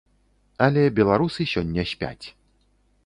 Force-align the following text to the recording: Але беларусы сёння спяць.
Але 0.67 0.85
беларусы 0.99 1.47
сёння 1.53 1.81
спяць. 1.93 2.25